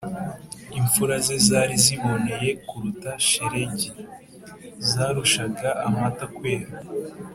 [0.79, 3.89] Imfura ze zari ziboneye kuruta shelegi,
[4.89, 6.71] Zarushaga amata kwera.